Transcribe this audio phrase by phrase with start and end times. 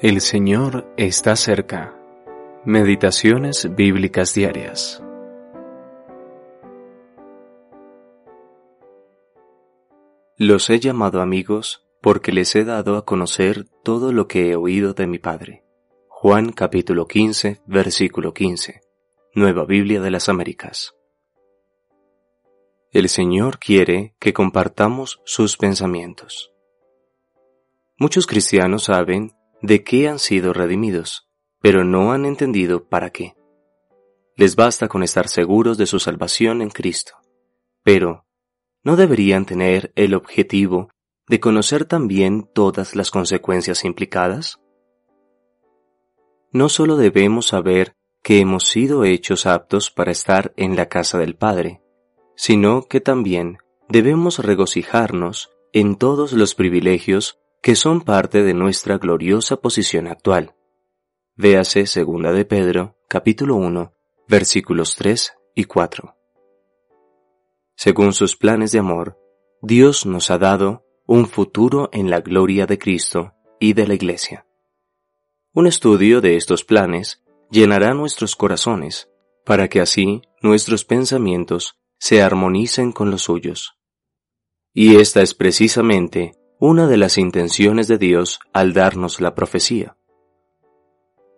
[0.00, 1.92] El Señor está cerca.
[2.64, 5.02] Meditaciones bíblicas diarias.
[10.36, 14.94] Los he llamado amigos porque les he dado a conocer todo lo que he oído
[14.94, 15.64] de mi Padre.
[16.06, 18.82] Juan capítulo 15, versículo 15.
[19.34, 20.94] Nueva Biblia de las Américas.
[22.92, 26.52] El Señor quiere que compartamos sus pensamientos.
[27.98, 31.28] Muchos cristianos saben de qué han sido redimidos,
[31.60, 33.34] pero no han entendido para qué.
[34.36, 37.14] Les basta con estar seguros de su salvación en Cristo,
[37.82, 38.24] pero
[38.84, 40.90] ¿no deberían tener el objetivo
[41.28, 44.60] de conocer también todas las consecuencias implicadas?
[46.52, 51.34] No solo debemos saber que hemos sido hechos aptos para estar en la casa del
[51.34, 51.82] Padre,
[52.36, 59.56] sino que también debemos regocijarnos en todos los privilegios que son parte de nuestra gloriosa
[59.56, 60.54] posición actual.
[61.34, 63.92] Véase segunda de Pedro, capítulo 1,
[64.28, 66.16] versículos 3 y 4.
[67.76, 69.18] Según sus planes de amor,
[69.60, 74.46] Dios nos ha dado un futuro en la gloria de Cristo y de la Iglesia.
[75.52, 79.08] Un estudio de estos planes llenará nuestros corazones
[79.44, 83.78] para que así nuestros pensamientos se armonicen con los suyos.
[84.72, 89.96] Y esta es precisamente una de las intenciones de Dios al darnos la profecía.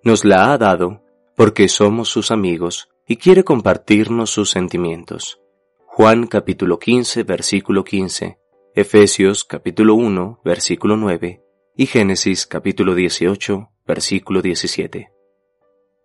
[0.02, 1.02] Nos la ha dado
[1.36, 5.38] porque somos sus amigos y quiere compartirnos sus sentimientos.
[5.84, 8.38] Juan capítulo 15 versículo 15,
[8.74, 11.44] Efesios capítulo 1 versículo 9
[11.76, 15.12] y Génesis capítulo 18 versículo 17.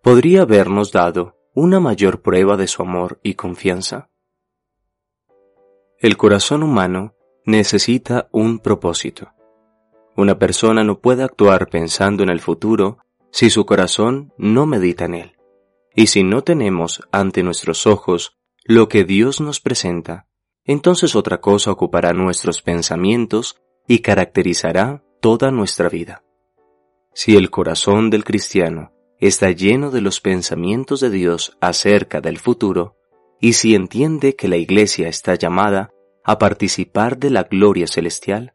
[0.03, 4.09] ¿Podría habernos dado una mayor prueba de su amor y confianza?
[5.99, 7.14] El corazón humano
[7.45, 9.31] necesita un propósito.
[10.15, 12.99] Una persona no puede actuar pensando en el futuro
[13.31, 15.31] si su corazón no medita en él.
[15.93, 20.27] Y si no tenemos ante nuestros ojos lo que Dios nos presenta,
[20.63, 26.23] entonces otra cosa ocupará nuestros pensamientos y caracterizará toda nuestra vida.
[27.13, 32.97] Si el corazón del cristiano está lleno de los pensamientos de Dios acerca del futuro,
[33.39, 35.91] y si entiende que la Iglesia está llamada
[36.25, 38.53] a participar de la gloria celestial,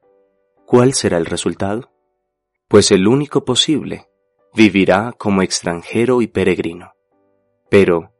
[0.66, 1.92] ¿cuál será el resultado?
[2.66, 4.08] Pues el único posible
[4.52, 6.94] vivirá como extranjero y peregrino.
[7.68, 8.12] Pero,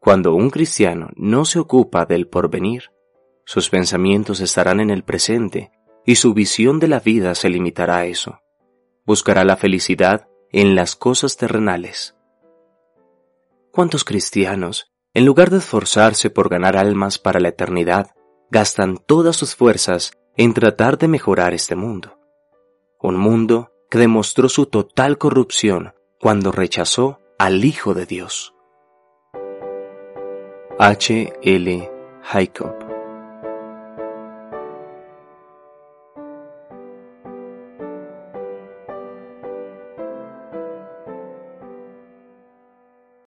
[0.00, 2.90] cuando un cristiano no se ocupa del porvenir,
[3.44, 5.70] sus pensamientos estarán en el presente
[6.04, 8.40] y su visión de la vida se limitará a eso.
[9.06, 12.16] Buscará la felicidad en las cosas terrenales.
[13.70, 18.10] ¿Cuántos cristianos, en lugar de esforzarse por ganar almas para la eternidad,
[18.52, 22.18] gastan todas sus fuerzas en tratar de mejorar este mundo.
[23.00, 28.54] Un mundo que demostró su total corrupción cuando rechazó al Hijo de Dios.
[30.78, 31.32] H.
[31.42, 31.90] L.
[32.22, 32.81] Jacob